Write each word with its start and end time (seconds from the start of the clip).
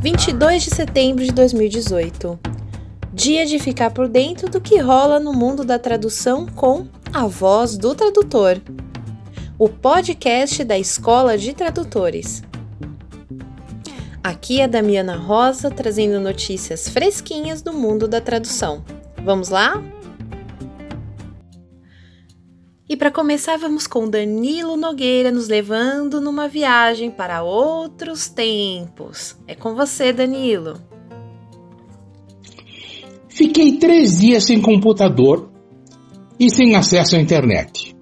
22 0.00 0.62
de 0.62 0.70
setembro 0.70 1.22
de 1.22 1.30
2018. 1.30 2.40
Dia 3.12 3.44
de 3.44 3.58
ficar 3.58 3.90
por 3.90 4.08
dentro 4.08 4.48
do 4.48 4.58
que 4.58 4.78
rola 4.78 5.20
no 5.20 5.30
mundo 5.30 5.62
da 5.62 5.78
tradução 5.78 6.46
com 6.46 6.86
a 7.12 7.26
voz 7.26 7.76
do 7.76 7.94
tradutor. 7.94 8.62
O 9.58 9.68
podcast 9.68 10.64
da 10.64 10.78
Escola 10.78 11.36
de 11.36 11.52
Tradutores. 11.52 12.42
Aqui 14.24 14.62
é 14.62 14.64
a 14.64 14.66
Damiana 14.66 15.16
Rosa 15.16 15.70
trazendo 15.70 16.18
notícias 16.18 16.88
fresquinhas 16.88 17.60
do 17.60 17.74
mundo 17.74 18.08
da 18.08 18.22
tradução. 18.22 18.82
Vamos 19.22 19.50
lá? 19.50 19.82
E 22.90 22.96
para 22.96 23.12
começar, 23.12 23.56
vamos 23.56 23.86
com 23.86 24.10
Danilo 24.10 24.76
Nogueira 24.76 25.30
nos 25.30 25.46
levando 25.46 26.20
numa 26.20 26.48
viagem 26.48 27.08
para 27.08 27.40
outros 27.40 28.28
tempos. 28.28 29.36
É 29.46 29.54
com 29.54 29.76
você, 29.76 30.12
Danilo. 30.12 30.74
Fiquei 33.28 33.78
três 33.78 34.18
dias 34.18 34.42
sem 34.42 34.60
computador 34.60 35.52
e 36.36 36.50
sem 36.50 36.74
acesso 36.74 37.14
à 37.14 37.20
internet. 37.20 37.94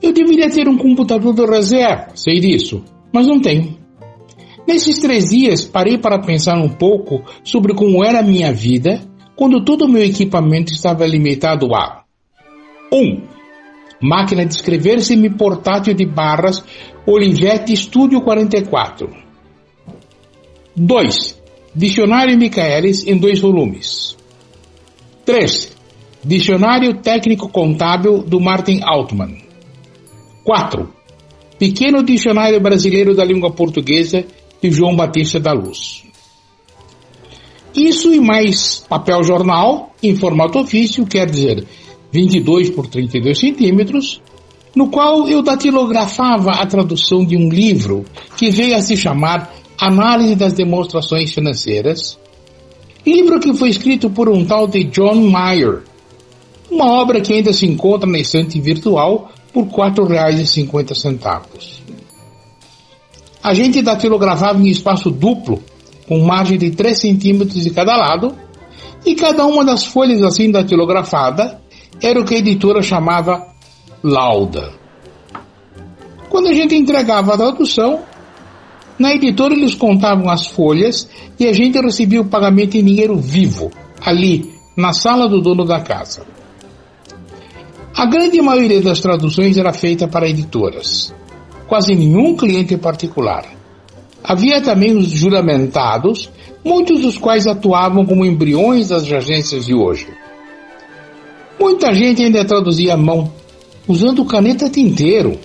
Eu 0.00 0.10
deveria 0.10 0.48
ter 0.48 0.66
um 0.68 0.78
computador 0.78 1.34
de 1.34 1.44
reserva, 1.44 2.12
sei 2.14 2.40
disso, 2.40 2.82
mas 3.12 3.26
não 3.26 3.38
tenho. 3.42 3.76
Nesses 4.66 5.00
três 5.00 5.28
dias, 5.28 5.66
parei 5.66 5.98
para 5.98 6.18
pensar 6.18 6.56
um 6.56 6.70
pouco 6.70 7.22
sobre 7.44 7.74
como 7.74 8.02
era 8.02 8.20
a 8.20 8.22
minha 8.22 8.50
vida 8.54 9.02
quando 9.36 9.62
todo 9.62 9.84
o 9.84 9.88
meu 9.88 10.02
equipamento 10.02 10.72
estava 10.72 11.06
limitado 11.06 11.74
a 11.74 12.04
1. 12.90 12.96
Um, 12.96 13.33
máquina 14.00 14.44
de 14.44 14.54
escrever 14.54 15.00
semi-portátil 15.00 15.94
de 15.94 16.06
barras 16.06 16.64
Olivetti 17.06 17.76
Studio 17.76 18.20
44. 18.22 19.08
2. 20.76 21.42
Dicionário 21.74 22.38
Michaelis 22.38 23.06
em 23.06 23.16
dois 23.16 23.40
volumes. 23.40 24.16
3. 25.24 25.76
Dicionário 26.24 27.00
Técnico 27.02 27.48
Contábil 27.48 28.22
do 28.22 28.40
Martin 28.40 28.80
Altman. 28.82 29.38
4. 30.44 30.88
Pequeno 31.58 32.02
Dicionário 32.02 32.60
Brasileiro 32.60 33.14
da 33.14 33.24
Língua 33.24 33.52
Portuguesa 33.52 34.24
de 34.62 34.70
João 34.70 34.96
Batista 34.96 35.38
da 35.38 35.52
Luz. 35.52 36.04
Isso 37.74 38.12
e 38.12 38.20
mais 38.20 38.84
papel 38.88 39.22
jornal 39.24 39.92
em 40.02 40.14
formato 40.16 40.58
ofício, 40.58 41.04
quer 41.06 41.26
dizer, 41.26 41.66
22 42.14 42.70
por 42.70 42.86
32 42.86 43.36
centímetros, 43.36 44.22
no 44.72 44.88
qual 44.88 45.28
eu 45.28 45.42
datilografava 45.42 46.52
a 46.52 46.64
tradução 46.64 47.24
de 47.24 47.36
um 47.36 47.48
livro 47.48 48.04
que 48.36 48.50
veio 48.50 48.76
a 48.76 48.80
se 48.80 48.96
chamar 48.96 49.52
Análise 49.76 50.36
das 50.36 50.52
Demonstrações 50.52 51.34
Financeiras, 51.34 52.16
livro 53.04 53.40
que 53.40 53.52
foi 53.52 53.68
escrito 53.68 54.08
por 54.08 54.28
um 54.28 54.44
tal 54.44 54.68
de 54.68 54.84
John 54.84 55.28
Mayer, 55.28 55.82
uma 56.70 56.86
obra 57.00 57.20
que 57.20 57.32
ainda 57.32 57.52
se 57.52 57.66
encontra 57.66 58.08
na 58.08 58.18
estante 58.20 58.60
virtual 58.60 59.32
por 59.52 59.64
R$ 59.64 59.70
4,50. 59.70 61.42
A 63.42 63.52
gente 63.54 63.82
datilografava 63.82 64.60
em 64.60 64.68
espaço 64.68 65.10
duplo, 65.10 65.60
com 66.06 66.20
margem 66.20 66.58
de 66.58 66.70
3 66.70 66.96
centímetros 66.96 67.64
de 67.64 67.70
cada 67.70 67.96
lado, 67.96 68.36
e 69.04 69.16
cada 69.16 69.44
uma 69.44 69.64
das 69.64 69.84
folhas 69.84 70.22
assim 70.22 70.50
datilografada 70.50 71.63
era 72.02 72.20
o 72.20 72.24
que 72.24 72.34
a 72.34 72.38
editora 72.38 72.82
chamava 72.82 73.46
lauda. 74.02 74.72
Quando 76.28 76.48
a 76.48 76.54
gente 76.54 76.74
entregava 76.74 77.34
a 77.34 77.36
tradução, 77.36 78.02
na 78.98 79.14
editora 79.14 79.54
eles 79.54 79.74
contavam 79.74 80.28
as 80.28 80.46
folhas 80.46 81.08
e 81.38 81.46
a 81.46 81.52
gente 81.52 81.80
recebia 81.80 82.20
o 82.20 82.28
pagamento 82.28 82.76
em 82.76 82.84
dinheiro 82.84 83.16
vivo, 83.16 83.70
ali, 84.00 84.52
na 84.76 84.92
sala 84.92 85.28
do 85.28 85.40
dono 85.40 85.64
da 85.64 85.80
casa. 85.80 86.26
A 87.96 88.06
grande 88.06 88.40
maioria 88.42 88.82
das 88.82 89.00
traduções 89.00 89.56
era 89.56 89.72
feita 89.72 90.08
para 90.08 90.28
editoras, 90.28 91.14
quase 91.68 91.94
nenhum 91.94 92.36
cliente 92.36 92.76
particular. 92.76 93.44
Havia 94.22 94.60
também 94.60 94.96
os 94.96 95.08
juramentados, 95.10 96.30
muitos 96.64 97.02
dos 97.02 97.18
quais 97.18 97.46
atuavam 97.46 98.04
como 98.04 98.24
embriões 98.24 98.88
das 98.88 99.04
agências 99.04 99.66
de 99.66 99.74
hoje. 99.74 100.08
Muita 101.64 101.94
gente 101.94 102.22
ainda 102.22 102.44
traduzia 102.44 102.92
à 102.92 102.96
mão, 102.96 103.32
usando 103.88 104.22
caneta 104.26 104.68
tinteiro, 104.68 105.38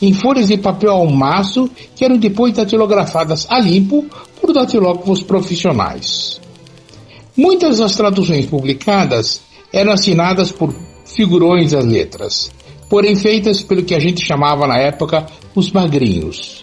em 0.00 0.12
folhas 0.12 0.48
de 0.48 0.58
papel 0.58 0.90
ao 0.90 1.06
maço 1.06 1.70
que 1.96 2.04
eram 2.04 2.18
depois 2.18 2.52
datilografadas 2.52 3.46
a 3.48 3.58
limpo 3.58 4.04
por 4.38 4.52
datilógrafos 4.52 5.22
profissionais. 5.22 6.38
Muitas 7.34 7.78
das 7.78 7.96
traduções 7.96 8.44
publicadas 8.44 9.40
eram 9.72 9.92
assinadas 9.92 10.52
por 10.52 10.74
figurões 11.06 11.72
das 11.72 11.86
letras, 11.86 12.50
porém 12.90 13.16
feitas 13.16 13.62
pelo 13.62 13.82
que 13.82 13.94
a 13.94 13.98
gente 13.98 14.22
chamava 14.22 14.66
na 14.66 14.76
época 14.76 15.24
os 15.54 15.72
magrinhos. 15.72 16.62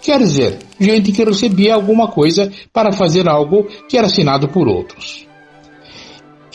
Quer 0.00 0.20
dizer, 0.20 0.58
gente 0.78 1.10
que 1.10 1.24
recebia 1.24 1.74
alguma 1.74 2.06
coisa 2.06 2.48
para 2.72 2.92
fazer 2.92 3.28
algo 3.28 3.64
que 3.88 3.98
era 3.98 4.06
assinado 4.06 4.46
por 4.50 4.68
outros. 4.68 5.33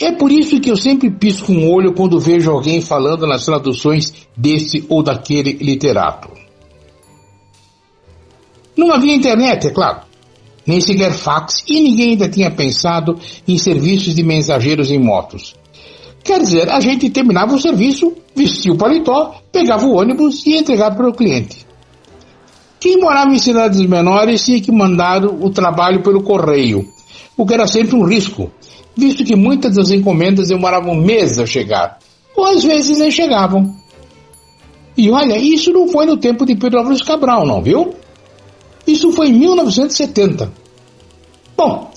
É 0.00 0.12
por 0.12 0.32
isso 0.32 0.58
que 0.58 0.70
eu 0.70 0.76
sempre 0.76 1.10
pisco 1.10 1.52
um 1.52 1.70
olho 1.70 1.92
quando 1.92 2.18
vejo 2.18 2.50
alguém 2.50 2.80
falando 2.80 3.26
nas 3.26 3.44
traduções 3.44 4.14
desse 4.34 4.82
ou 4.88 5.02
daquele 5.02 5.52
literato. 5.52 6.30
Não 8.74 8.90
havia 8.90 9.14
internet, 9.14 9.66
é 9.66 9.70
claro, 9.70 10.00
nem 10.66 10.80
sequer 10.80 11.12
fax 11.12 11.62
e 11.68 11.82
ninguém 11.82 12.10
ainda 12.12 12.30
tinha 12.30 12.50
pensado 12.50 13.18
em 13.46 13.58
serviços 13.58 14.14
de 14.14 14.22
mensageiros 14.22 14.90
em 14.90 14.98
motos. 14.98 15.54
Quer 16.24 16.40
dizer, 16.40 16.70
a 16.70 16.80
gente 16.80 17.10
terminava 17.10 17.54
o 17.54 17.60
serviço, 17.60 18.14
vestia 18.34 18.72
o 18.72 18.78
paletó, 18.78 19.34
pegava 19.52 19.84
o 19.84 19.94
ônibus 19.94 20.46
e 20.46 20.56
entregava 20.56 20.96
para 20.96 21.08
o 21.10 21.14
cliente. 21.14 21.66
Quem 22.78 22.98
morava 22.98 23.34
em 23.34 23.38
cidades 23.38 23.80
menores 23.82 24.44
tinha 24.44 24.60
que 24.62 24.72
mandar 24.72 25.26
o 25.26 25.50
trabalho 25.50 26.02
pelo 26.02 26.22
correio, 26.22 26.88
o 27.36 27.44
que 27.44 27.52
era 27.52 27.66
sempre 27.66 27.96
um 27.96 28.04
risco, 28.06 28.50
visto 28.96 29.24
que 29.24 29.36
muitas 29.36 29.74
das 29.76 29.90
encomendas 29.90 30.48
demoravam 30.48 30.94
meses 30.94 31.38
a 31.38 31.46
chegar, 31.46 31.98
ou 32.36 32.44
às 32.44 32.62
vezes 32.62 32.98
nem 32.98 33.10
chegavam. 33.10 33.74
E 34.96 35.10
olha, 35.10 35.38
isso 35.38 35.72
não 35.72 35.88
foi 35.88 36.06
no 36.06 36.16
tempo 36.16 36.44
de 36.44 36.54
Pedro 36.56 36.78
Álvares 36.78 37.02
Cabral, 37.02 37.46
não, 37.46 37.62
viu? 37.62 37.94
Isso 38.86 39.12
foi 39.12 39.28
em 39.28 39.32
1970. 39.32 40.52
Bom, 41.56 41.90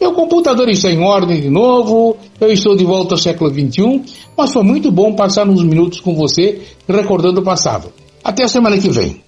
meu 0.00 0.12
computador 0.12 0.68
está 0.68 0.90
em 0.90 1.02
ordem 1.02 1.40
de 1.40 1.50
novo, 1.50 2.16
eu 2.40 2.50
estou 2.50 2.74
de 2.74 2.84
volta 2.84 3.14
ao 3.14 3.18
século 3.18 3.50
XXI, 3.50 4.02
mas 4.36 4.52
foi 4.52 4.62
muito 4.62 4.90
bom 4.90 5.14
passar 5.14 5.48
uns 5.48 5.62
minutos 5.62 6.00
com 6.00 6.14
você 6.14 6.62
recordando 6.88 7.40
o 7.40 7.44
passado. 7.44 7.92
Até 8.24 8.44
a 8.44 8.48
semana 8.48 8.78
que 8.78 8.88
vem. 8.88 9.22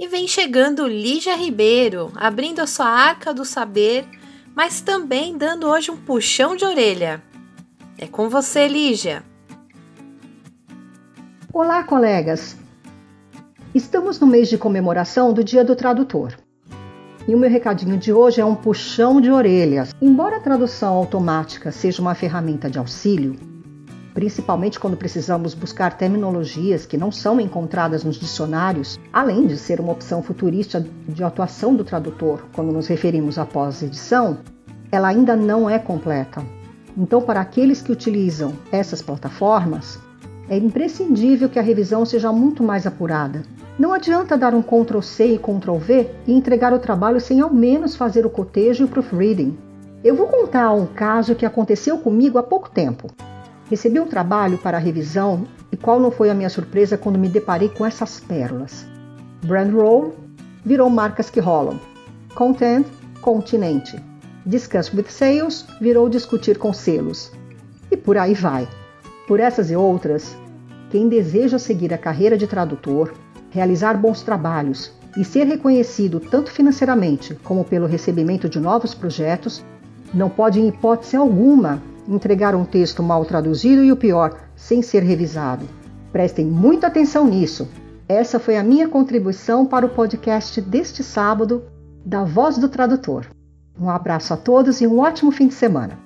E 0.00 0.06
vem 0.06 0.28
chegando 0.28 0.86
Lígia 0.86 1.34
Ribeiro, 1.34 2.12
abrindo 2.14 2.60
a 2.60 2.68
sua 2.68 2.86
arca 2.86 3.34
do 3.34 3.44
saber, 3.44 4.06
mas 4.54 4.80
também 4.80 5.36
dando 5.36 5.66
hoje 5.66 5.90
um 5.90 5.96
puxão 5.96 6.54
de 6.54 6.64
orelha. 6.64 7.20
É 7.98 8.06
com 8.06 8.28
você, 8.28 8.68
Lígia. 8.68 9.24
Olá, 11.52 11.82
colegas. 11.82 12.56
Estamos 13.74 14.20
no 14.20 14.26
mês 14.28 14.48
de 14.48 14.56
comemoração 14.56 15.32
do 15.32 15.42
Dia 15.42 15.64
do 15.64 15.74
Tradutor. 15.74 16.32
E 17.26 17.34
o 17.34 17.38
meu 17.38 17.50
recadinho 17.50 17.98
de 17.98 18.12
hoje 18.12 18.40
é 18.40 18.44
um 18.44 18.54
puxão 18.54 19.20
de 19.20 19.32
orelhas. 19.32 19.92
Embora 20.00 20.36
a 20.36 20.40
tradução 20.40 20.94
automática 20.94 21.72
seja 21.72 22.00
uma 22.00 22.14
ferramenta 22.14 22.70
de 22.70 22.78
auxílio, 22.78 23.36
principalmente 24.18 24.80
quando 24.80 24.96
precisamos 24.96 25.54
buscar 25.54 25.96
terminologias 25.96 26.84
que 26.84 26.98
não 26.98 27.12
são 27.12 27.40
encontradas 27.40 28.02
nos 28.02 28.16
dicionários, 28.16 28.98
além 29.12 29.46
de 29.46 29.56
ser 29.56 29.78
uma 29.78 29.92
opção 29.92 30.24
futurista 30.24 30.84
de 31.08 31.22
atuação 31.22 31.72
do 31.72 31.84
tradutor 31.84 32.44
quando 32.52 32.72
nos 32.72 32.88
referimos 32.88 33.38
à 33.38 33.46
pós-edição, 33.46 34.38
ela 34.90 35.06
ainda 35.06 35.36
não 35.36 35.70
é 35.70 35.78
completa. 35.78 36.42
Então, 36.96 37.22
para 37.22 37.40
aqueles 37.40 37.80
que 37.80 37.92
utilizam 37.92 38.54
essas 38.72 39.00
plataformas, 39.00 40.00
é 40.48 40.56
imprescindível 40.56 41.48
que 41.48 41.60
a 41.60 41.62
revisão 41.62 42.04
seja 42.04 42.32
muito 42.32 42.60
mais 42.60 42.88
apurada. 42.88 43.42
Não 43.78 43.92
adianta 43.92 44.36
dar 44.36 44.52
um 44.52 44.62
Ctrl 44.62 45.00
C 45.00 45.34
e 45.34 45.38
Ctrl 45.38 45.76
V 45.76 46.10
e 46.26 46.32
entregar 46.32 46.72
o 46.72 46.80
trabalho 46.80 47.20
sem 47.20 47.40
ao 47.40 47.54
menos 47.54 47.94
fazer 47.94 48.26
o 48.26 48.30
cotejo 48.30 48.82
e 48.82 48.86
o 48.86 48.88
proofreading. 48.88 49.56
Eu 50.02 50.16
vou 50.16 50.26
contar 50.26 50.72
um 50.72 50.86
caso 50.86 51.36
que 51.36 51.46
aconteceu 51.46 51.98
comigo 51.98 52.36
há 52.36 52.42
pouco 52.42 52.68
tempo. 52.68 53.08
Recebi 53.68 54.00
um 54.00 54.06
trabalho 54.06 54.58
para 54.58 54.78
revisão 54.78 55.46
e 55.70 55.76
qual 55.76 56.00
não 56.00 56.10
foi 56.10 56.30
a 56.30 56.34
minha 56.34 56.48
surpresa 56.48 56.96
quando 56.96 57.18
me 57.18 57.28
deparei 57.28 57.68
com 57.68 57.84
essas 57.84 58.18
pérolas. 58.18 58.86
Brand 59.44 59.72
roll 59.72 60.14
virou 60.64 60.88
marcas 60.88 61.30
que 61.30 61.40
rolam. 61.40 61.78
Content, 62.34 62.86
continente. 63.20 64.02
Discuss 64.46 64.92
with 64.94 65.08
sales 65.08 65.66
virou 65.80 66.08
discutir 66.08 66.58
com 66.58 66.72
selos. 66.72 67.30
E 67.90 67.96
por 67.96 68.16
aí 68.16 68.34
vai. 68.34 68.66
Por 69.26 69.40
essas 69.40 69.70
e 69.70 69.76
outras, 69.76 70.36
quem 70.90 71.08
deseja 71.08 71.58
seguir 71.58 71.92
a 71.92 71.98
carreira 71.98 72.36
de 72.36 72.46
tradutor 72.46 73.12
realizar 73.50 73.94
bons 73.94 74.22
trabalhos 74.22 74.92
e 75.16 75.24
ser 75.24 75.44
reconhecido 75.44 76.20
tanto 76.20 76.50
financeiramente 76.50 77.34
como 77.42 77.64
pelo 77.64 77.86
recebimento 77.86 78.48
de 78.48 78.60
novos 78.60 78.94
projetos, 78.94 79.64
não 80.12 80.28
pode, 80.28 80.60
em 80.60 80.68
hipótese 80.68 81.16
alguma, 81.16 81.82
entregar 82.08 82.54
um 82.54 82.64
texto 82.64 83.02
mal 83.02 83.24
traduzido 83.24 83.84
e 83.84 83.92
o 83.92 83.96
pior, 83.96 84.40
sem 84.56 84.80
ser 84.80 85.02
revisado. 85.02 85.68
Prestem 86.10 86.46
muita 86.46 86.86
atenção 86.86 87.26
nisso. 87.26 87.68
Essa 88.08 88.40
foi 88.40 88.56
a 88.56 88.62
minha 88.62 88.88
contribuição 88.88 89.66
para 89.66 89.84
o 89.84 89.90
podcast 89.90 90.60
deste 90.62 91.04
sábado 91.04 91.64
da 92.04 92.24
Voz 92.24 92.56
do 92.56 92.68
Tradutor. 92.68 93.26
Um 93.78 93.90
abraço 93.90 94.32
a 94.32 94.36
todos 94.36 94.80
e 94.80 94.86
um 94.86 94.98
ótimo 94.98 95.30
fim 95.30 95.46
de 95.46 95.54
semana. 95.54 95.98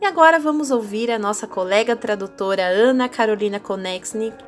E 0.00 0.06
agora 0.06 0.38
vamos 0.38 0.70
ouvir 0.70 1.10
a 1.10 1.18
nossa 1.18 1.46
colega 1.46 1.94
tradutora 1.94 2.66
Ana 2.66 3.08
Carolina 3.08 3.60
Konexnik 3.60 4.47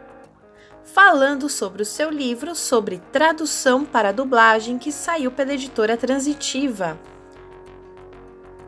falando 0.85 1.49
sobre 1.49 1.83
o 1.83 1.87
seu 1.87 2.11
livro 2.11 2.55
sobre 2.55 3.01
tradução 3.13 3.85
para 3.85 4.13
dublagem 4.13 4.79
que 4.79 4.91
saiu 4.91 5.31
pela 5.31 5.55
editora 5.55 5.97
Transitiva. 5.97 6.99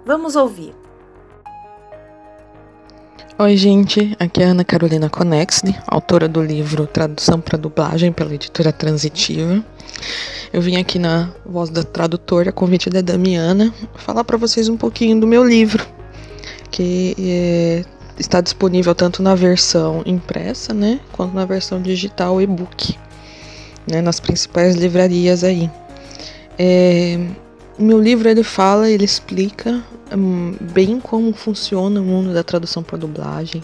Vamos 0.04 0.36
ouvir. 0.36 0.74
Oi, 3.38 3.56
gente, 3.56 4.14
aqui 4.20 4.42
é 4.42 4.46
Ana 4.46 4.62
Carolina 4.62 5.08
Conexne, 5.08 5.76
autora 5.86 6.28
do 6.28 6.42
livro 6.42 6.86
Tradução 6.86 7.40
para 7.40 7.56
Dublagem 7.56 8.12
pela 8.12 8.34
editora 8.34 8.72
Transitiva. 8.72 9.64
Eu 10.52 10.60
vim 10.60 10.76
aqui 10.76 10.98
na 10.98 11.32
voz 11.44 11.70
da 11.70 11.82
tradutora, 11.82 12.52
convite 12.52 12.90
da 12.90 13.00
Damiana, 13.00 13.72
falar 13.94 14.22
para 14.22 14.36
vocês 14.36 14.68
um 14.68 14.76
pouquinho 14.76 15.18
do 15.18 15.26
meu 15.26 15.42
livro, 15.42 15.84
que 16.70 17.16
é, 17.18 17.84
está 18.18 18.40
disponível 18.40 18.94
tanto 18.94 19.22
na 19.22 19.34
versão 19.34 20.02
impressa, 20.04 20.72
né, 20.74 21.00
quanto 21.12 21.34
na 21.34 21.44
versão 21.44 21.80
digital 21.80 22.40
e-book, 22.40 22.98
né, 23.90 24.00
nas 24.00 24.20
principais 24.20 24.76
livrarias 24.76 25.44
aí. 25.44 25.70
É, 26.58 27.18
o 27.78 27.82
meu 27.82 28.00
livro 28.00 28.28
ele 28.28 28.42
fala, 28.42 28.90
ele 28.90 29.04
explica 29.04 29.82
um, 30.16 30.54
bem 30.72 31.00
como 31.00 31.32
funciona 31.32 32.00
o 32.00 32.04
mundo 32.04 32.34
da 32.34 32.42
tradução 32.42 32.82
para 32.82 32.98
dublagem, 32.98 33.62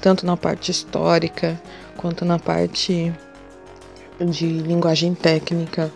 tanto 0.00 0.24
na 0.24 0.36
parte 0.36 0.70
histórica 0.70 1.60
quanto 1.96 2.24
na 2.24 2.38
parte 2.38 3.12
de 4.20 4.46
linguagem 4.46 5.14
técnica. 5.14 5.90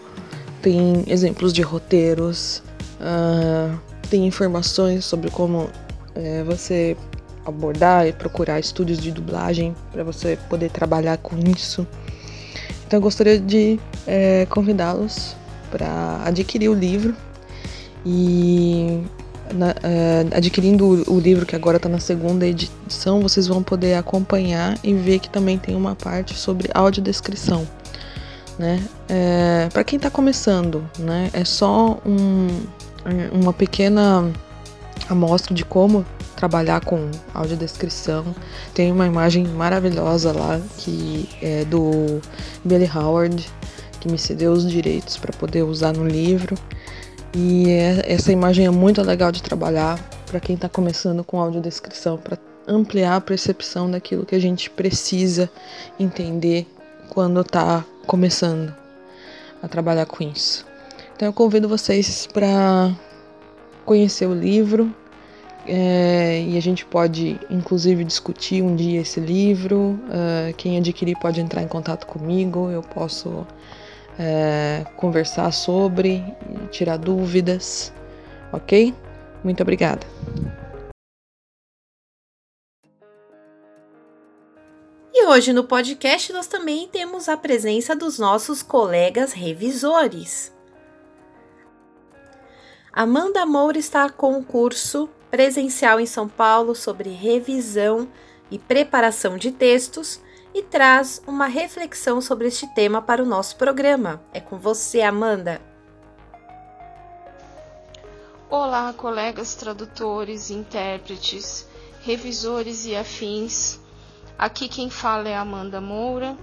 Tem 0.60 1.04
exemplos 1.06 1.52
de 1.52 1.62
roteiros, 1.62 2.62
uh, 3.00 3.78
tem 4.08 4.26
informações 4.26 5.04
sobre 5.04 5.31
como 5.31 5.69
é, 6.14 6.43
você 6.43 6.96
abordar 7.44 8.06
e 8.06 8.12
procurar 8.12 8.60
estúdios 8.60 8.98
de 8.98 9.10
dublagem 9.10 9.74
para 9.92 10.04
você 10.04 10.38
poder 10.48 10.70
trabalhar 10.70 11.16
com 11.18 11.36
isso. 11.38 11.86
Então 12.86 12.98
eu 12.98 13.02
gostaria 13.02 13.38
de 13.38 13.80
é, 14.06 14.46
convidá-los 14.50 15.34
para 15.70 16.20
adquirir 16.24 16.68
o 16.68 16.74
livro 16.74 17.16
e 18.04 19.02
na, 19.52 19.74
é, 19.82 20.26
adquirindo 20.36 21.04
o, 21.10 21.18
livro 21.18 21.46
que 21.46 21.54
agora 21.56 21.76
está 21.76 21.88
na 21.88 22.00
segunda 22.00 22.46
edição, 22.46 23.20
vocês 23.20 23.46
vão 23.46 23.62
poder 23.62 23.94
acompanhar 23.94 24.78
e 24.82 24.92
ver 24.94 25.18
que 25.18 25.28
também 25.28 25.58
tem 25.58 25.74
uma 25.74 25.94
parte 25.94 26.34
sobre 26.38 26.70
audiodescrição. 26.74 27.66
Né? 28.58 28.82
É, 29.08 29.68
para 29.72 29.82
quem 29.82 29.96
está 29.96 30.10
começando, 30.10 30.84
né? 30.98 31.30
é 31.32 31.44
só 31.44 31.98
um, 32.04 32.48
uma 33.32 33.52
pequena 33.52 34.30
amostra 35.08 35.54
de 35.54 35.64
como 35.64 36.04
trabalhar 36.42 36.84
com 36.84 37.08
audiodescrição. 37.32 38.34
Tem 38.74 38.90
uma 38.90 39.06
imagem 39.06 39.46
maravilhosa 39.46 40.32
lá 40.32 40.60
que 40.76 41.28
é 41.40 41.64
do 41.64 42.20
Billy 42.64 42.90
Howard, 42.92 43.48
que 44.00 44.10
me 44.10 44.18
cedeu 44.18 44.50
os 44.50 44.68
direitos 44.68 45.16
para 45.16 45.32
poder 45.32 45.62
usar 45.62 45.92
no 45.92 46.04
livro. 46.04 46.56
E 47.32 47.70
é, 47.70 48.12
essa 48.12 48.32
imagem 48.32 48.66
é 48.66 48.70
muito 48.70 49.00
legal 49.02 49.30
de 49.30 49.40
trabalhar 49.40 50.00
para 50.26 50.40
quem 50.40 50.56
está 50.56 50.68
começando 50.68 51.22
com 51.22 51.40
audiodescrição, 51.40 52.18
para 52.18 52.36
ampliar 52.66 53.14
a 53.14 53.20
percepção 53.20 53.88
daquilo 53.88 54.26
que 54.26 54.34
a 54.34 54.40
gente 54.40 54.68
precisa 54.68 55.48
entender 55.98 56.66
quando 57.08 57.40
está 57.40 57.84
começando 58.04 58.74
a 59.62 59.68
trabalhar 59.68 60.06
com 60.06 60.24
isso. 60.24 60.66
Então 61.14 61.28
eu 61.28 61.32
convido 61.32 61.68
vocês 61.68 62.26
para 62.26 62.92
conhecer 63.84 64.26
o 64.26 64.34
livro 64.34 64.92
é, 65.67 66.43
e 66.43 66.56
a 66.56 66.61
gente 66.61 66.85
pode 66.85 67.38
inclusive 67.49 68.05
discutir 68.05 68.62
um 68.62 68.75
dia 68.75 69.00
esse 69.00 69.20
livro. 69.20 69.99
Uh, 70.09 70.55
quem 70.56 70.76
adquirir 70.76 71.17
pode 71.19 71.41
entrar 71.41 71.62
em 71.62 71.69
contato 71.69 72.06
comigo, 72.06 72.70
eu 72.70 72.82
posso 72.82 73.47
é, 74.19 74.85
conversar 74.97 75.53
sobre, 75.53 76.23
tirar 76.70 76.97
dúvidas, 76.97 77.93
ok? 78.53 78.94
Muito 79.44 79.62
obrigada. 79.62 80.06
E 85.14 85.26
hoje 85.26 85.53
no 85.53 85.64
podcast 85.64 86.32
nós 86.32 86.47
também 86.47 86.88
temos 86.88 87.29
a 87.29 87.37
presença 87.37 87.94
dos 87.94 88.19
nossos 88.19 88.62
colegas 88.62 89.32
revisores. 89.32 90.53
Amanda 92.93 93.47
Moura 93.47 93.79
está 93.79 94.11
com 94.11 94.38
o 94.38 94.44
curso 94.44 95.09
presencial 95.32 95.99
em 95.99 96.05
São 96.05 96.29
Paulo 96.29 96.75
sobre 96.75 97.08
revisão 97.08 98.06
e 98.50 98.58
preparação 98.58 99.38
de 99.38 99.50
textos 99.50 100.20
e 100.55 100.62
traz 100.62 101.23
uma 101.26 101.46
reflexão 101.46 102.20
sobre 102.20 102.49
este 102.49 102.67
tema 102.75 103.00
para 103.00 103.23
o 103.23 103.26
nosso 103.26 103.56
programa. 103.56 104.23
É 104.34 104.40
com 104.40 104.58
você, 104.58 105.00
Amanda. 105.00 105.58
Olá, 108.50 108.93
colegas 108.93 109.55
tradutores, 109.55 110.50
intérpretes, 110.50 111.67
revisores 112.02 112.85
e 112.85 112.94
afins. 112.94 113.81
Aqui 114.38 114.69
quem 114.69 114.90
fala 114.90 115.31
é 115.31 115.35
Amanda 115.35 115.81
Moura 115.81 116.37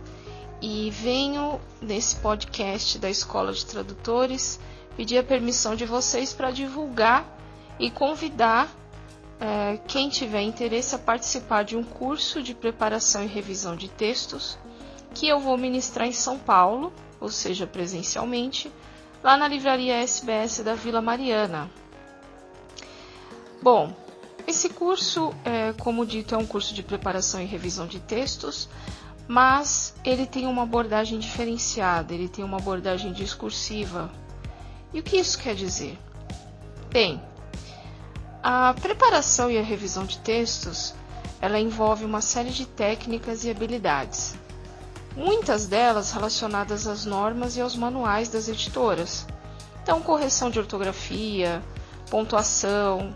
e 0.60 0.90
venho 0.90 1.62
nesse 1.80 2.16
podcast 2.16 2.98
da 2.98 3.08
Escola 3.08 3.54
de 3.54 3.64
Tradutores 3.68 4.60
pedir 4.98 5.20
a 5.20 5.24
permissão 5.24 5.76
de 5.76 5.86
vocês 5.86 6.34
para 6.34 6.50
divulgar 6.50 7.38
e 7.80 7.92
convidar 7.92 8.68
é, 9.40 9.80
quem 9.88 10.10
tiver 10.10 10.42
interesse 10.42 10.94
a 10.96 11.00
participar 11.00 11.64
de 11.64 11.78
um 11.78 11.84
curso 11.84 12.44
de 12.44 12.54
preparação 12.54 13.24
e 13.24 13.28
revisão 13.28 13.76
de 13.76 13.88
textos 13.88 14.58
que 15.14 15.28
eu 15.28 15.40
vou 15.40 15.58
ministrar 15.58 16.08
em 16.08 16.12
São 16.12 16.38
Paulo, 16.38 16.92
ou 17.20 17.30
seja, 17.30 17.66
presencialmente, 17.66 18.72
lá 19.24 19.38
na 19.38 19.48
livraria 19.48 19.96
SBS 19.96 20.60
da 20.60 20.76
Vila 20.76 21.02
Mariana. 21.02 21.70
Bom, 23.62 23.94
esse 24.48 24.70
curso, 24.70 25.34
é, 25.44 25.74
como 25.74 26.06
dito, 26.06 26.36
é 26.36 26.38
um 26.38 26.46
curso 26.46 26.74
de 26.74 26.84
preparação 26.84 27.42
e 27.42 27.46
revisão 27.46 27.88
de 27.88 28.00
textos, 28.00 28.70
mas 29.28 29.94
ele 30.04 30.26
tem 30.26 30.48
uma 30.48 30.64
abordagem 30.64 31.20
diferenciada, 31.20 32.14
ele 32.14 32.28
tem 32.28 32.44
uma 32.44 32.58
abordagem 32.58 33.12
discursiva. 33.14 34.12
E 34.94 35.00
o 35.00 35.04
que 35.04 35.18
isso 35.18 35.38
quer 35.38 35.54
dizer? 35.54 35.98
Bem, 36.90 37.22
a 38.42 38.74
preparação 38.74 39.52
e 39.52 39.58
a 39.58 39.62
revisão 39.62 40.06
de 40.06 40.18
textos, 40.20 40.94
ela 41.42 41.60
envolve 41.60 42.06
uma 42.06 42.22
série 42.22 42.52
de 42.52 42.66
técnicas 42.66 43.44
e 43.44 43.50
habilidades, 43.50 44.36
muitas 45.16 45.68
delas 45.68 46.12
relacionadas 46.12 46.88
às 46.88 47.06
normas 47.06 47.58
e 47.58 47.62
aos 47.62 47.76
manuais 47.76 48.30
das 48.30 48.48
editoras. 48.48 49.26
Então, 49.84 50.02
correção 50.02 50.50
de 50.50 50.60
ortografia, 50.60 51.62
pontuação, 52.10 53.16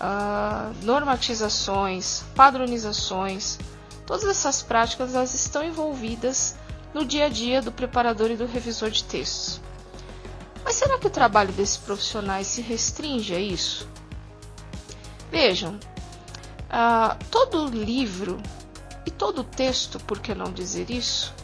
uh, 0.00 0.74
normatizações, 0.84 2.24
padronizações, 2.34 3.58
todas 4.04 4.24
essas 4.24 4.62
práticas 4.62 5.14
elas 5.14 5.34
estão 5.34 5.64
envolvidas 5.64 6.56
no 6.94 7.04
dia 7.04 7.26
a 7.26 7.28
dia 7.28 7.60
do 7.60 7.70
preparador 7.70 8.30
e 8.30 8.36
do 8.36 8.46
revisor 8.46 8.90
de 8.90 9.04
textos. 9.04 9.60
Mas 10.64 10.74
será 10.74 10.98
que 10.98 11.06
o 11.06 11.10
trabalho 11.10 11.52
desses 11.52 11.76
profissionais 11.76 12.46
se 12.48 12.60
restringe 12.60 13.34
a 13.34 13.38
isso? 13.38 13.86
Vejam, 15.38 15.74
uh, 15.74 17.24
todo 17.30 17.68
livro 17.68 18.40
e 19.04 19.10
todo 19.10 19.44
texto, 19.44 20.00
por 20.00 20.18
que 20.18 20.34
não 20.34 20.50
dizer 20.50 20.90
isso, 20.90 21.34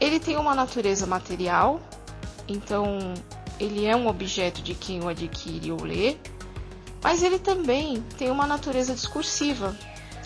ele 0.00 0.18
tem 0.18 0.38
uma 0.38 0.54
natureza 0.54 1.06
material, 1.06 1.78
então 2.48 3.12
ele 3.60 3.84
é 3.84 3.94
um 3.94 4.06
objeto 4.06 4.62
de 4.62 4.74
quem 4.74 5.04
o 5.04 5.08
adquire 5.08 5.72
ou 5.72 5.84
lê, 5.84 6.16
mas 7.02 7.22
ele 7.22 7.38
também 7.38 8.02
tem 8.16 8.30
uma 8.30 8.46
natureza 8.46 8.94
discursiva, 8.94 9.76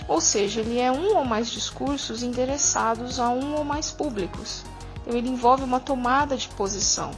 ou 0.06 0.20
seja, 0.20 0.60
ele 0.60 0.78
é 0.78 0.92
um 0.92 1.16
ou 1.16 1.24
mais 1.24 1.50
discursos 1.50 2.22
endereçados 2.22 3.18
a 3.18 3.30
um 3.30 3.56
ou 3.56 3.64
mais 3.64 3.90
públicos. 3.90 4.62
Então 5.02 5.18
ele 5.18 5.28
envolve 5.28 5.64
uma 5.64 5.80
tomada 5.80 6.36
de 6.36 6.46
posição 6.50 7.10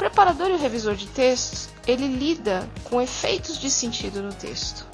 preparador 0.00 0.48
e 0.48 0.54
o 0.54 0.58
revisor 0.58 0.94
de 0.94 1.06
textos, 1.08 1.68
ele 1.86 2.08
lida 2.08 2.66
com 2.84 3.02
efeitos 3.02 3.58
de 3.58 3.70
sentido 3.70 4.22
no 4.22 4.32
texto. 4.32 4.86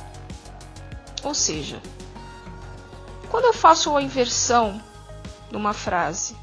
Ou 1.23 1.33
seja, 1.33 1.81
quando 3.31 3.45
eu 3.45 3.53
faço 3.53 3.97
a 3.97 4.03
inversão 4.03 4.83
numa 5.49 5.73
frase, 5.73 6.37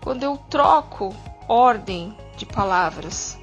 quando 0.00 0.22
eu 0.22 0.36
troco 0.48 1.12
ordem 1.48 2.16
de 2.36 2.46
palavras, 2.46 3.36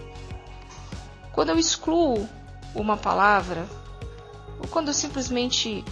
quando 1.33 1.49
eu 1.49 1.59
excluo 1.59 2.25
uma 2.73 2.95
palavra, 2.95 3.67
ou 4.57 4.69
quando 4.69 4.87
eu 4.87 4.93
simplesmente 4.93 5.83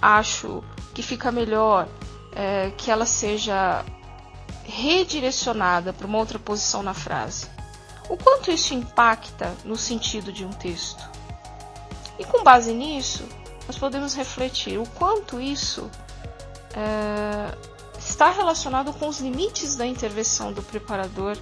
acho 0.00 0.62
que 0.94 1.02
fica 1.02 1.32
melhor 1.32 1.88
é, 2.36 2.70
que 2.76 2.88
ela 2.88 3.04
seja 3.04 3.84
redirecionada 4.62 5.92
para 5.92 6.06
uma 6.06 6.18
outra 6.18 6.38
posição 6.38 6.84
na 6.84 6.94
frase. 6.94 7.50
O 8.08 8.16
quanto 8.16 8.50
isso 8.50 8.74
impacta 8.74 9.54
no 9.64 9.76
sentido 9.76 10.32
de 10.32 10.44
um 10.44 10.50
texto? 10.50 11.02
E 12.18 12.24
com 12.24 12.42
base 12.42 12.72
nisso, 12.72 13.26
nós 13.66 13.78
podemos 13.78 14.14
refletir 14.14 14.78
o 14.78 14.86
quanto 14.86 15.40
isso 15.40 15.90
é, 16.74 17.56
está 17.98 18.30
relacionado 18.30 18.92
com 18.92 19.08
os 19.08 19.20
limites 19.20 19.76
da 19.76 19.86
intervenção 19.86 20.52
do 20.52 20.62
preparador 20.62 21.36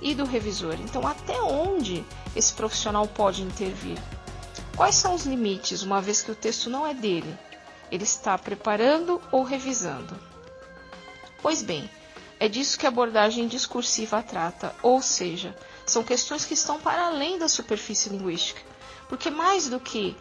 e 0.00 0.14
do 0.14 0.24
revisor. 0.24 0.74
Então, 0.80 1.06
até 1.06 1.40
onde 1.42 2.04
esse 2.34 2.52
profissional 2.52 3.06
pode 3.06 3.42
intervir? 3.42 3.98
Quais 4.76 4.94
são 4.94 5.14
os 5.14 5.24
limites, 5.24 5.82
uma 5.82 6.00
vez 6.00 6.22
que 6.22 6.30
o 6.30 6.34
texto 6.34 6.70
não 6.70 6.86
é 6.86 6.94
dele? 6.94 7.38
Ele 7.90 8.04
está 8.04 8.38
preparando 8.38 9.20
ou 9.30 9.42
revisando? 9.42 10.18
Pois 11.42 11.62
bem, 11.62 11.90
é 12.38 12.48
disso 12.48 12.78
que 12.78 12.86
a 12.86 12.88
abordagem 12.88 13.46
discursiva 13.46 14.22
trata, 14.22 14.74
ou 14.82 15.02
seja, 15.02 15.54
são 15.90 16.02
questões 16.02 16.44
que 16.44 16.54
estão 16.54 16.78
para 16.78 17.06
além 17.06 17.38
da 17.38 17.48
superfície 17.48 18.08
linguística. 18.08 18.60
Porque 19.08 19.30
mais 19.30 19.68
do 19.68 19.80
que 19.80 20.16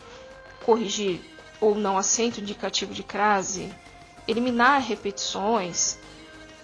corrigir 0.66 1.22
ou 1.62 1.76
não 1.76 1.98
acento 1.98 2.40
indicativo 2.40 2.94
de 2.94 3.04
crase, 3.04 3.74
eliminar 4.28 4.82
repetições, 4.82 5.98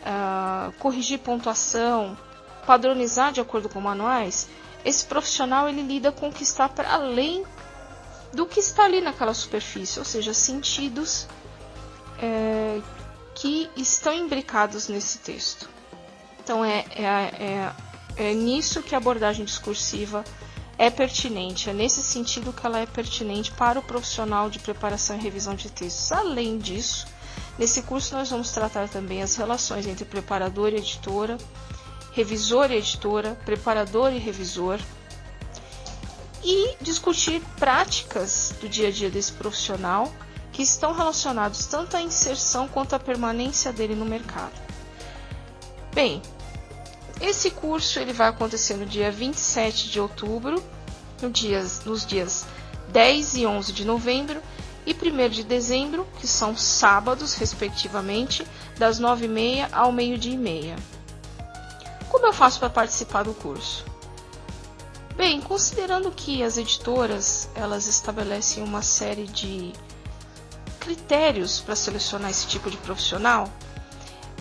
uh, 0.01 0.71
corrigir 0.79 1.19
pontuação, 1.19 2.17
padronizar 2.65 3.31
de 3.31 3.41
acordo 3.41 3.69
com 3.69 3.79
manuais, 3.79 4.47
esse 4.83 5.05
profissional 5.05 5.67
ele 5.67 5.81
lida 5.81 6.11
com 6.11 6.29
o 6.29 6.33
que 6.33 6.43
está 6.43 6.69
para 6.69 6.93
além 6.93 7.43
do 8.33 8.45
que 8.45 8.59
está 8.59 8.83
ali 8.85 9.01
naquela 9.01 9.33
superfície, 9.33 9.97
ou 9.97 10.05
seja, 10.05 10.33
sentidos 10.33 11.27
é, 12.19 12.81
que 13.33 13.69
estão 13.75 14.13
imbricados 14.13 14.87
nesse 14.87 15.19
texto. 15.19 15.69
Então 16.43 16.63
é, 16.63 16.85
é, 16.95 17.03
é, 17.03 17.71
é 18.17 18.33
nisso 18.33 18.81
que 18.81 18.95
a 18.95 18.97
abordagem 18.97 19.45
discursiva 19.45 20.23
é 20.77 20.89
pertinente, 20.89 21.69
é 21.69 21.73
nesse 21.73 22.03
sentido 22.03 22.51
que 22.51 22.65
ela 22.65 22.79
é 22.79 22.85
pertinente 22.85 23.51
para 23.51 23.79
o 23.79 23.83
profissional 23.83 24.49
de 24.49 24.59
preparação 24.59 25.17
e 25.17 25.21
revisão 25.21 25.55
de 25.55 25.69
textos. 25.69 26.11
Além 26.11 26.57
disso, 26.57 27.07
nesse 27.57 27.81
curso 27.81 28.15
nós 28.15 28.29
vamos 28.29 28.51
tratar 28.51 28.89
também 28.89 29.21
as 29.21 29.35
relações 29.35 29.87
entre 29.87 30.05
preparador 30.05 30.73
e 30.73 30.77
editora, 30.77 31.37
revisor 32.11 32.71
e 32.71 32.77
editora, 32.77 33.35
preparador 33.45 34.11
e 34.11 34.17
revisor, 34.17 34.79
e 36.43 36.75
discutir 36.81 37.41
práticas 37.57 38.53
do 38.61 38.69
dia 38.69 38.89
a 38.89 38.91
dia 38.91 39.09
desse 39.09 39.31
profissional 39.31 40.11
que 40.51 40.61
estão 40.61 40.93
relacionados 40.93 41.65
tanto 41.65 41.97
à 41.97 42.01
inserção 42.01 42.67
quanto 42.67 42.93
à 42.93 42.99
permanência 42.99 43.73
dele 43.73 43.95
no 43.95 44.05
mercado. 44.05 44.53
Bem, 45.93 46.21
esse 47.21 47.51
curso 47.51 47.99
ele 47.99 48.13
vai 48.13 48.27
acontecer 48.27 48.75
no 48.75 48.85
dia 48.85 49.11
27 49.11 49.89
de 49.89 49.99
outubro, 49.99 50.63
no 51.21 51.31
nos 51.85 52.05
dias 52.05 52.45
10 52.89 53.35
e 53.35 53.45
11 53.45 53.73
de 53.73 53.85
novembro 53.85 54.41
e 54.85 54.93
1 54.93 55.29
de 55.29 55.43
dezembro, 55.43 56.07
que 56.19 56.27
são 56.27 56.55
sábados, 56.55 57.33
respectivamente, 57.33 58.45
das 58.77 58.99
9h30 58.99 59.69
ao 59.71 59.91
meio-dia 59.91 60.33
e 60.33 60.37
meia. 60.37 60.75
Como 62.09 62.27
eu 62.27 62.33
faço 62.33 62.59
para 62.59 62.69
participar 62.69 63.23
do 63.23 63.33
curso? 63.33 63.85
Bem, 65.15 65.41
considerando 65.41 66.11
que 66.11 66.43
as 66.43 66.57
editoras 66.57 67.49
elas 67.55 67.87
estabelecem 67.87 68.61
uma 68.63 68.81
série 68.81 69.25
de 69.25 69.71
critérios 70.79 71.61
para 71.61 71.75
selecionar 71.75 72.29
esse 72.29 72.45
tipo 72.47 72.69
de 72.69 72.77
profissional, 72.77 73.49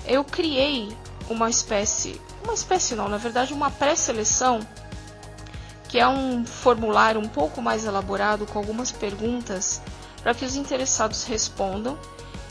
eu 0.05 0.23
criei 0.25 0.95
uma 1.31 1.49
espécie, 1.49 2.21
uma 2.45 2.55
espécie 2.55 2.95
não, 2.95 3.09
na 3.09 3.17
verdade 3.17 3.53
uma 3.53 3.71
pré-seleção, 3.71 4.61
que 5.89 5.99
é 5.99 6.07
um 6.07 6.45
formulário 6.45 7.21
um 7.21 7.29
pouco 7.29 7.61
mais 7.61 7.85
elaborado 7.85 8.47
com 8.47 8.59
algumas 8.59 8.93
perguntas 8.93 9.81
para 10.23 10.35
que 10.35 10.45
os 10.45 10.57
interessados 10.57 11.25
respondam 11.25 11.99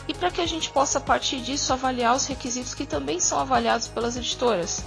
e 0.07 0.13
para 0.13 0.31
que 0.31 0.41
a 0.41 0.45
gente 0.45 0.69
possa 0.69 0.97
a 0.97 1.01
partir 1.01 1.39
disso 1.41 1.71
avaliar 1.71 2.15
os 2.15 2.25
requisitos 2.25 2.73
que 2.73 2.85
também 2.85 3.19
são 3.19 3.39
avaliados 3.39 3.87
pelas 3.87 4.17
editoras, 4.17 4.83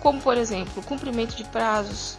como 0.00 0.20
por 0.20 0.36
exemplo, 0.36 0.82
cumprimento 0.82 1.34
de 1.34 1.44
prazos, 1.44 2.18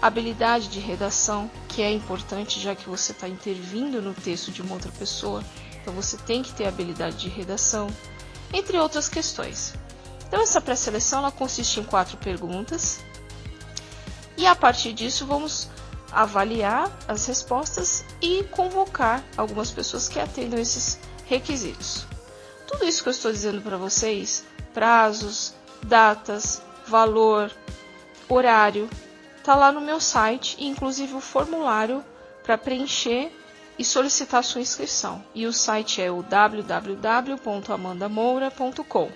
habilidade 0.00 0.68
de 0.68 0.80
redação, 0.80 1.50
que 1.68 1.82
é 1.82 1.92
importante 1.92 2.58
já 2.58 2.74
que 2.74 2.88
você 2.88 3.12
está 3.12 3.28
intervindo 3.28 4.00
no 4.00 4.14
texto 4.14 4.50
de 4.50 4.62
uma 4.62 4.74
outra 4.74 4.90
pessoa, 4.92 5.44
então 5.80 5.92
você 5.94 6.16
tem 6.16 6.42
que 6.42 6.52
ter 6.52 6.66
habilidade 6.66 7.16
de 7.16 7.28
redação, 7.28 7.88
entre 8.52 8.78
outras 8.78 9.08
questões. 9.08 9.74
Então 10.30 10.40
essa 10.40 10.60
pré-seleção 10.60 11.28
consiste 11.32 11.80
em 11.80 11.84
quatro 11.84 12.16
perguntas 12.16 13.00
e 14.36 14.46
a 14.46 14.54
partir 14.54 14.92
disso 14.92 15.26
vamos 15.26 15.68
avaliar 16.12 16.88
as 17.08 17.26
respostas 17.26 18.04
e 18.22 18.44
convocar 18.44 19.24
algumas 19.36 19.72
pessoas 19.72 20.08
que 20.08 20.20
atendam 20.20 20.58
esses 20.58 21.00
requisitos. 21.26 22.06
Tudo 22.66 22.84
isso 22.84 23.02
que 23.02 23.08
eu 23.08 23.12
estou 23.12 23.32
dizendo 23.32 23.60
para 23.60 23.76
vocês, 23.76 24.44
prazos, 24.72 25.52
datas, 25.82 26.62
valor, 26.86 27.50
horário, 28.28 28.88
Tá 29.42 29.54
lá 29.54 29.72
no 29.72 29.80
meu 29.80 29.98
site, 30.00 30.56
inclusive 30.60 31.14
o 31.14 31.20
formulário 31.20 32.04
para 32.42 32.58
preencher 32.58 33.32
e 33.78 33.84
solicitar 33.84 34.44
sua 34.44 34.60
inscrição. 34.60 35.24
E 35.34 35.46
o 35.46 35.52
site 35.52 36.02
é 36.02 36.10
o 36.10 36.22
www.amandamoura.com. 36.22 39.10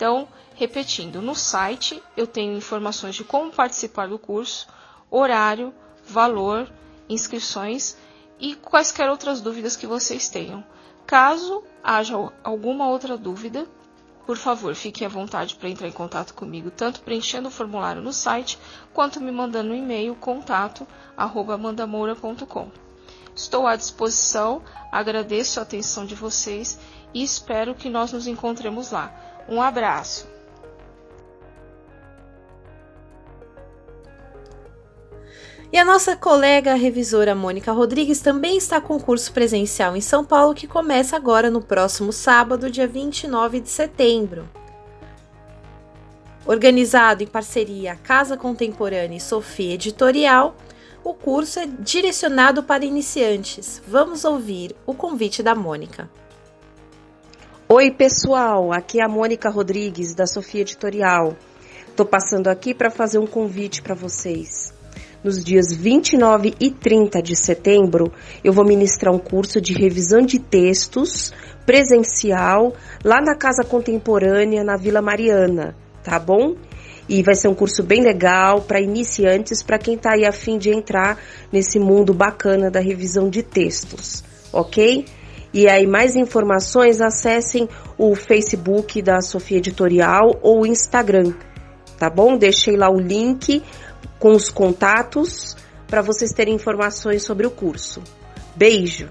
Então, 0.00 0.26
repetindo, 0.54 1.20
no 1.20 1.34
site 1.34 2.02
eu 2.16 2.26
tenho 2.26 2.56
informações 2.56 3.14
de 3.14 3.22
como 3.22 3.52
participar 3.52 4.08
do 4.08 4.18
curso, 4.18 4.66
horário, 5.10 5.74
valor, 6.06 6.72
inscrições 7.06 7.98
e 8.38 8.54
quaisquer 8.54 9.10
outras 9.10 9.42
dúvidas 9.42 9.76
que 9.76 9.86
vocês 9.86 10.26
tenham. 10.26 10.64
Caso 11.06 11.62
haja 11.84 12.14
alguma 12.42 12.88
outra 12.88 13.18
dúvida, 13.18 13.66
por 14.24 14.38
favor, 14.38 14.74
fique 14.74 15.04
à 15.04 15.08
vontade 15.08 15.54
para 15.56 15.68
entrar 15.68 15.86
em 15.86 15.92
contato 15.92 16.32
comigo, 16.32 16.70
tanto 16.70 17.02
preenchendo 17.02 17.48
o 17.48 17.52
formulário 17.52 18.00
no 18.00 18.14
site, 18.14 18.58
quanto 18.94 19.20
me 19.20 19.30
mandando 19.30 19.74
um 19.74 19.76
e-mail 19.76 20.14
contato@mandamoura.com. 20.14 22.70
Estou 23.36 23.66
à 23.66 23.76
disposição, 23.76 24.62
agradeço 24.90 25.60
a 25.60 25.62
atenção 25.62 26.06
de 26.06 26.14
vocês 26.14 26.80
e 27.12 27.22
espero 27.22 27.74
que 27.74 27.90
nós 27.90 28.14
nos 28.14 28.26
encontremos 28.26 28.92
lá. 28.92 29.28
Um 29.50 29.60
abraço. 29.60 30.28
E 35.72 35.78
a 35.78 35.84
nossa 35.84 36.16
colega 36.16 36.74
revisora 36.74 37.34
Mônica 37.34 37.70
Rodrigues 37.70 38.20
também 38.20 38.56
está 38.56 38.80
com 38.80 38.98
curso 38.98 39.32
presencial 39.32 39.96
em 39.96 40.00
São 40.00 40.24
Paulo 40.24 40.54
que 40.54 40.66
começa 40.66 41.16
agora 41.16 41.50
no 41.50 41.60
próximo 41.60 42.12
sábado, 42.12 42.70
dia 42.70 42.86
29 42.86 43.60
de 43.60 43.68
setembro. 43.68 44.48
Organizado 46.46 47.22
em 47.22 47.26
parceria 47.26 47.94
Casa 47.96 48.36
Contemporânea 48.36 49.16
e 49.16 49.20
Sofia 49.20 49.74
Editorial, 49.74 50.56
o 51.04 51.14
curso 51.14 51.60
é 51.60 51.66
direcionado 51.66 52.62
para 52.62 52.84
iniciantes. 52.84 53.80
Vamos 53.86 54.24
ouvir 54.24 54.74
o 54.84 54.94
convite 54.94 55.42
da 55.42 55.54
Mônica. 55.54 56.10
Oi, 57.72 57.92
pessoal, 57.92 58.72
aqui 58.72 59.00
é 59.00 59.04
a 59.04 59.08
Mônica 59.08 59.48
Rodrigues 59.48 60.12
da 60.12 60.26
Sofia 60.26 60.62
Editorial. 60.62 61.36
Estou 61.86 62.04
passando 62.04 62.48
aqui 62.48 62.74
para 62.74 62.90
fazer 62.90 63.20
um 63.20 63.28
convite 63.28 63.80
para 63.80 63.94
vocês. 63.94 64.74
Nos 65.22 65.44
dias 65.44 65.72
29 65.72 66.52
e 66.58 66.72
30 66.72 67.22
de 67.22 67.36
setembro, 67.36 68.12
eu 68.42 68.52
vou 68.52 68.64
ministrar 68.64 69.14
um 69.14 69.20
curso 69.20 69.60
de 69.60 69.72
revisão 69.72 70.20
de 70.20 70.40
textos 70.40 71.32
presencial 71.64 72.74
lá 73.04 73.20
na 73.20 73.36
Casa 73.36 73.62
Contemporânea, 73.62 74.64
na 74.64 74.76
Vila 74.76 75.00
Mariana, 75.00 75.76
tá 76.02 76.18
bom? 76.18 76.56
E 77.08 77.22
vai 77.22 77.36
ser 77.36 77.46
um 77.46 77.54
curso 77.54 77.84
bem 77.84 78.02
legal 78.02 78.62
para 78.62 78.80
iniciantes, 78.80 79.62
para 79.62 79.78
quem 79.78 79.94
está 79.94 80.14
aí 80.14 80.26
a 80.26 80.32
fim 80.32 80.58
de 80.58 80.70
entrar 80.70 81.22
nesse 81.52 81.78
mundo 81.78 82.12
bacana 82.12 82.68
da 82.68 82.80
revisão 82.80 83.30
de 83.30 83.44
textos, 83.44 84.24
ok? 84.52 85.04
E 85.52 85.68
aí, 85.68 85.86
mais 85.86 86.14
informações, 86.14 87.00
acessem 87.00 87.68
o 87.98 88.14
Facebook 88.14 89.02
da 89.02 89.20
Sofia 89.20 89.58
Editorial 89.58 90.38
ou 90.42 90.62
o 90.62 90.66
Instagram, 90.66 91.34
tá 91.98 92.08
bom? 92.08 92.36
Deixei 92.36 92.76
lá 92.76 92.88
o 92.88 93.00
link 93.00 93.62
com 94.18 94.32
os 94.32 94.48
contatos 94.48 95.56
para 95.88 96.02
vocês 96.02 96.32
terem 96.32 96.54
informações 96.54 97.24
sobre 97.24 97.46
o 97.46 97.50
curso. 97.50 98.00
Beijo! 98.54 99.08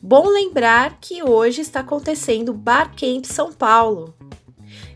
Bom 0.00 0.28
lembrar 0.28 0.98
que 1.00 1.22
hoje 1.22 1.60
está 1.60 1.80
acontecendo 1.80 2.54
Barcamp 2.54 3.24
São 3.24 3.52
Paulo. 3.52 4.14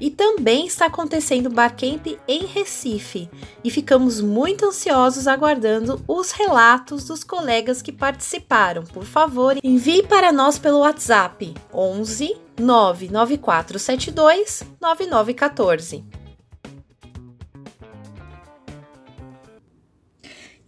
E 0.01 0.11
também 0.11 0.67
está 0.67 0.87
acontecendo 0.87 1.51
Barcamp 1.51 2.07
em 2.27 2.47
Recife. 2.47 3.29
E 3.63 3.71
ficamos 3.71 4.21
muito 4.21 4.67
ansiosos 4.67 5.27
aguardando 5.27 6.03
os 6.07 6.33
relatos 6.33 7.05
dos 7.05 7.25
colegas 7.25 7.81
que 7.81 7.93
participaram. 7.93 8.85
Por 8.85 9.05
favor, 9.05 9.57
envie 9.63 10.03
para 10.03 10.33
nós 10.33 10.59
pelo 10.59 10.81
WhatsApp 10.81 11.55
11 11.73 12.37
99472 12.59 14.63
9914. 14.81 16.05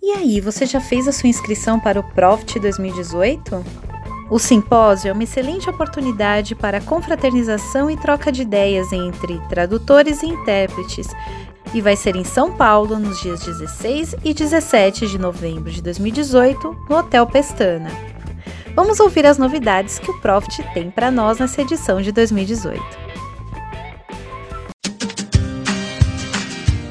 E 0.03 0.13
aí, 0.13 0.41
você 0.41 0.67
já 0.67 0.81
fez 0.81 1.09
a 1.09 1.13
sua 1.13 1.29
inscrição 1.29 1.81
para 1.81 1.99
o 1.99 2.15
Profit 2.15 2.61
2018? 2.61 3.86
O 4.29 4.41
simpósio 4.41 5.09
é 5.09 5.13
uma 5.13 5.23
excelente 5.23 5.71
oportunidade 5.71 6.57
para 6.57 6.81
confraternização 6.81 7.89
e 7.89 7.97
troca 7.97 8.33
de 8.33 8.43
ideias 8.43 8.93
entre 8.93 9.39
tradutores 9.49 10.21
e 10.23 10.27
intérpretes 10.27 11.07
e 11.73 11.81
vai 11.81 11.95
ser 11.95 12.17
em 12.17 12.25
São 12.25 12.53
Paulo 12.53 12.99
nos 12.99 13.21
dias 13.21 13.41
16 13.41 14.17
e 14.25 14.35
17 14.35 15.07
de 15.07 15.19
novembro 15.19 15.71
de 15.71 15.81
2018 15.81 16.77
no 16.89 16.97
Hotel 16.97 17.25
Pestana. 17.27 17.91
Vamos 18.75 18.99
ouvir 18.99 19.25
as 19.27 19.39
novidades 19.39 19.99
que 19.99 20.11
o 20.11 20.21
Profit 20.21 20.63
tem 20.75 20.91
para 20.91 21.11
nós 21.11 21.39
nessa 21.39 21.63
edição 21.63 22.03
de 22.03 22.11
2018. 22.11 22.83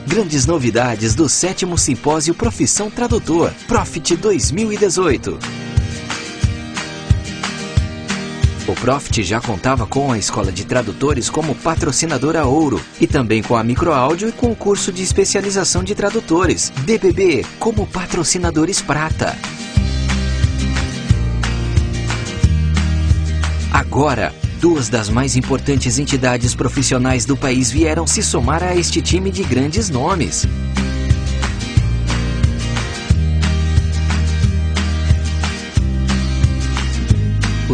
Grandes 0.07 0.45
novidades 0.45 1.13
do 1.13 1.27
sétimo 1.27 1.77
simpósio 1.77 2.33
Profissão 2.33 2.89
Tradutor, 2.89 3.51
Profit 3.67 4.15
2018. 4.15 5.37
O 8.67 8.73
Profit 8.73 9.21
já 9.21 9.39
contava 9.39 9.85
com 9.85 10.11
a 10.11 10.17
Escola 10.17 10.51
de 10.51 10.65
Tradutores 10.65 11.29
como 11.29 11.53
patrocinadora 11.53 12.45
ouro 12.45 12.81
e 12.99 13.05
também 13.05 13.43
com 13.43 13.55
a 13.55 13.63
Microáudio 13.63 14.29
e 14.29 14.31
com 14.31 14.51
o 14.51 14.55
curso 14.55 14.91
de 14.91 15.03
especialização 15.03 15.83
de 15.83 15.93
tradutores, 15.93 16.71
DBB, 16.83 17.45
como 17.59 17.85
patrocinadores 17.85 18.81
prata. 18.81 19.37
Agora, 23.71 24.33
duas 24.59 24.89
das 24.89 25.09
mais 25.09 25.35
importantes 25.35 25.99
entidades 25.99 26.55
profissionais 26.55 27.23
do 27.23 27.37
país 27.37 27.69
vieram 27.69 28.07
se 28.07 28.23
somar 28.23 28.63
a 28.63 28.75
este 28.75 28.99
time 28.99 29.29
de 29.29 29.43
grandes 29.43 29.91
nomes. 29.91 30.47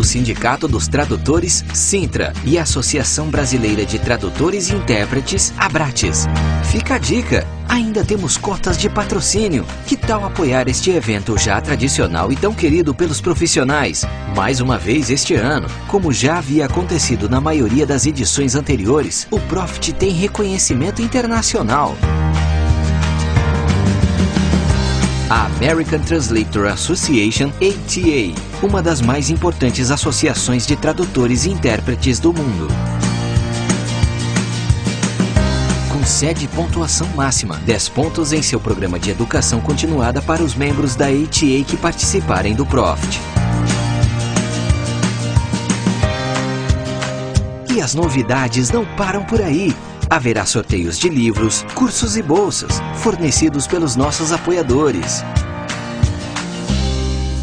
O 0.01 0.03
Sindicato 0.03 0.67
dos 0.67 0.87
Tradutores, 0.87 1.63
Sintra, 1.75 2.33
e 2.43 2.57
a 2.57 2.63
Associação 2.63 3.29
Brasileira 3.29 3.85
de 3.85 3.99
Tradutores 3.99 4.69
e 4.69 4.75
Intérpretes, 4.75 5.53
Abrates. 5.55 6.25
Fica 6.71 6.95
a 6.95 6.97
dica! 6.97 7.47
Ainda 7.69 8.03
temos 8.03 8.35
cotas 8.35 8.77
de 8.77 8.89
patrocínio. 8.89 9.63
Que 9.85 9.95
tal 9.95 10.25
apoiar 10.25 10.67
este 10.67 10.89
evento 10.89 11.37
já 11.37 11.61
tradicional 11.61 12.31
e 12.31 12.35
tão 12.35 12.53
querido 12.53 12.95
pelos 12.95 13.21
profissionais? 13.21 14.03
Mais 14.35 14.59
uma 14.59 14.77
vez 14.77 15.11
este 15.11 15.35
ano, 15.35 15.67
como 15.87 16.11
já 16.11 16.39
havia 16.39 16.65
acontecido 16.65 17.29
na 17.29 17.39
maioria 17.39 17.85
das 17.85 18.05
edições 18.07 18.55
anteriores, 18.55 19.27
o 19.29 19.39
Profit 19.39 19.93
tem 19.93 20.09
reconhecimento 20.09 21.01
internacional. 21.01 21.95
A 25.31 25.45
American 25.45 26.01
Translator 26.01 26.67
Association, 26.67 27.53
ATA, 27.61 28.37
uma 28.61 28.81
das 28.81 28.99
mais 28.99 29.29
importantes 29.29 29.89
associações 29.89 30.67
de 30.67 30.75
tradutores 30.75 31.45
e 31.45 31.51
intérpretes 31.51 32.19
do 32.19 32.33
mundo. 32.33 32.67
Com 35.89 36.05
sede 36.05 36.43
e 36.43 36.47
pontuação 36.49 37.07
máxima, 37.15 37.55
10 37.65 37.89
pontos 37.89 38.33
em 38.33 38.41
seu 38.41 38.59
programa 38.59 38.99
de 38.99 39.09
educação 39.09 39.61
continuada 39.61 40.21
para 40.21 40.43
os 40.43 40.53
membros 40.53 40.97
da 40.97 41.05
ATA 41.05 41.63
que 41.65 41.77
participarem 41.77 42.53
do 42.53 42.65
Profit. 42.65 43.17
E 47.73 47.79
as 47.79 47.95
novidades 47.95 48.69
não 48.69 48.83
param 48.83 49.23
por 49.23 49.41
aí. 49.41 49.73
Haverá 50.11 50.45
sorteios 50.45 50.99
de 50.99 51.07
livros, 51.07 51.65
cursos 51.73 52.17
e 52.17 52.21
bolsas, 52.21 52.81
fornecidos 52.97 53.65
pelos 53.65 53.95
nossos 53.95 54.33
apoiadores. 54.33 55.23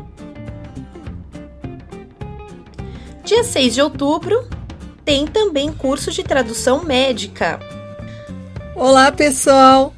Dia 3.23 3.43
6 3.43 3.75
de 3.75 3.81
outubro 3.83 4.49
tem 5.05 5.27
também 5.27 5.71
curso 5.71 6.09
de 6.09 6.23
tradução 6.23 6.83
médica. 6.83 7.59
Olá, 8.75 9.11
pessoal! 9.11 9.93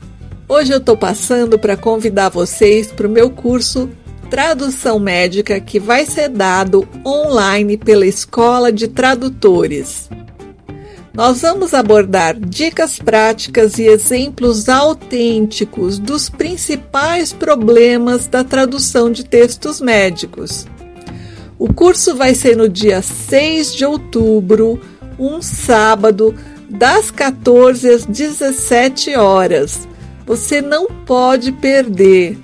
Hoje 0.50 0.74
eu 0.74 0.80
estou 0.80 0.98
passando 0.98 1.58
para 1.58 1.78
convidar 1.78 2.28
vocês 2.28 2.92
para 2.92 3.08
o 3.08 3.10
meu 3.10 3.30
curso 3.30 3.90
Tradução 4.30 5.00
Médica 5.00 5.62
que 5.62 5.80
vai 5.80 6.06
ser 6.06 6.28
dado 6.28 6.86
online 7.06 7.78
pela 7.78 8.06
Escola 8.06 8.70
de 8.70 8.90
Tradutores 8.90 10.10
nós 11.18 11.42
vamos 11.42 11.74
abordar 11.74 12.40
dicas 12.40 13.00
práticas 13.00 13.80
e 13.80 13.88
exemplos 13.88 14.70
autênticos 14.70 15.98
dos 15.98 16.30
principais 16.30 17.34
problemas 17.34 18.28
da 18.28 18.44
tradução 18.44 19.12
de 19.12 19.24
textos 19.26 19.82
médicos. 19.82 20.68
O 21.58 21.74
curso 21.74 22.16
vai 22.16 22.36
ser 22.36 22.56
no 22.56 22.70
dia 22.70 23.02
6 23.02 23.74
de 23.74 23.84
outubro, 23.84 24.80
um 25.18 25.42
sábado, 25.42 26.36
das 26.70 27.10
14 27.10 27.90
às 27.90 28.06
17 28.06 29.16
horas. 29.16 29.88
Você 30.24 30.62
não 30.62 30.86
pode 30.86 31.52
perder. 31.52 32.38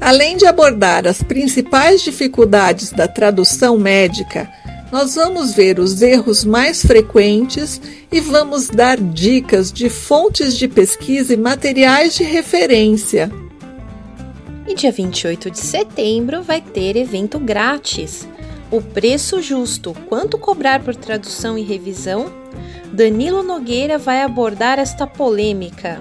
Além 0.00 0.36
de 0.36 0.46
abordar 0.46 1.04
as 1.04 1.20
principais 1.20 2.00
dificuldades 2.00 2.92
da 2.92 3.08
tradução 3.08 3.76
médica, 3.76 4.48
nós 4.90 5.16
vamos 5.16 5.52
ver 5.52 5.80
os 5.80 6.00
erros 6.00 6.44
mais 6.44 6.82
frequentes 6.82 7.80
e 8.10 8.20
vamos 8.20 8.68
dar 8.68 8.98
dicas 8.98 9.72
de 9.72 9.90
fontes 9.90 10.56
de 10.56 10.68
pesquisa 10.68 11.34
e 11.34 11.36
materiais 11.36 12.14
de 12.14 12.22
referência. 12.22 13.30
E 14.66 14.74
dia 14.74 14.92
28 14.92 15.50
de 15.50 15.58
setembro 15.58 16.42
vai 16.42 16.60
ter 16.60 16.96
evento 16.96 17.38
grátis. 17.38 18.26
O 18.70 18.80
preço 18.80 19.40
justo, 19.40 19.94
quanto 20.08 20.38
cobrar 20.38 20.82
por 20.82 20.94
tradução 20.94 21.56
e 21.56 21.62
revisão? 21.62 22.32
Danilo 22.92 23.42
Nogueira 23.42 23.98
vai 23.98 24.22
abordar 24.22 24.78
esta 24.78 25.06
polêmica. 25.06 26.00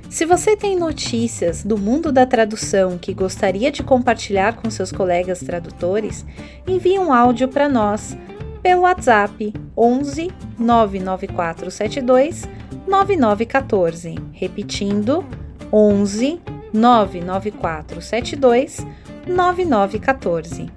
Se 0.08 0.24
você 0.24 0.56
tem 0.56 0.78
notícias 0.78 1.62
do 1.62 1.76
mundo 1.76 2.10
da 2.10 2.24
tradução 2.24 2.96
que 2.96 3.12
gostaria 3.12 3.70
de 3.70 3.82
compartilhar 3.82 4.56
com 4.56 4.70
seus 4.70 4.90
colegas 4.90 5.40
tradutores, 5.40 6.24
envie 6.66 6.98
um 6.98 7.12
áudio 7.12 7.48
para 7.48 7.68
nós 7.68 8.16
pelo 8.62 8.80
WhatsApp 8.80 9.52
11 9.76 10.30
99472 10.58 12.48
9914, 12.88 14.14
repetindo 14.32 15.22
11 15.70 16.40
99472 16.72 18.86
9914. 19.26 20.70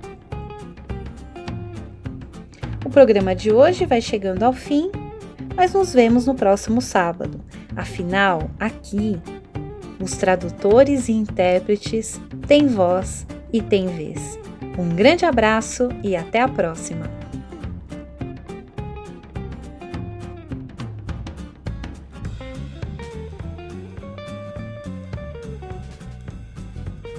O 2.86 2.90
programa 2.90 3.36
de 3.36 3.52
hoje 3.52 3.86
vai 3.86 4.02
chegando 4.02 4.44
ao 4.44 4.54
fim, 4.54 4.90
mas 5.56 5.74
nos 5.74 5.94
vemos 5.94 6.28
no 6.28 6.36
próximo 6.36 6.82
sábado. 6.82 7.42
Afinal, 7.76 8.50
aqui, 8.60 9.20
os 10.00 10.16
tradutores 10.18 11.10
e 11.10 11.14
intérpretes 11.14 12.22
têm 12.48 12.68
voz 12.68 13.26
e 13.52 13.60
têm 13.62 13.88
vez. 13.88 14.40
Um 14.78 14.90
grande 14.90 15.26
abraço 15.26 15.90
e 16.04 16.16
até 16.16 16.42
a 16.42 16.48
próxima! 16.48 17.25